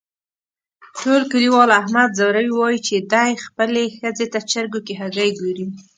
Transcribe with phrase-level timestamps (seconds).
[0.99, 5.67] ټول کلیوال احمد ځوروي، وایي چې دی خپلې ښځې ته چرگو کې هگۍ گوري.